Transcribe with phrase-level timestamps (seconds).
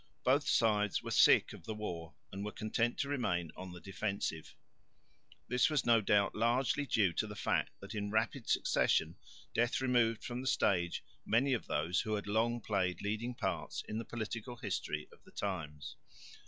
[0.23, 4.55] Both sides were sick of the war and were content to remain on the defensive.
[5.47, 9.15] This was no doubt largely due to the fact that in rapid succession
[9.53, 13.99] death removed from the stage many of those who had long played leading parts in
[13.99, 15.97] the political history of the times.